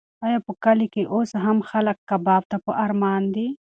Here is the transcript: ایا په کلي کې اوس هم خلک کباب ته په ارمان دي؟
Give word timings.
ایا 0.25 0.39
په 0.47 0.53
کلي 0.63 0.87
کې 0.93 1.03
اوس 1.13 1.29
هم 1.43 1.57
خلک 1.69 1.97
کباب 2.09 2.43
ته 2.51 2.57
په 2.65 2.71
ارمان 2.85 3.21
دي؟ 3.35 3.47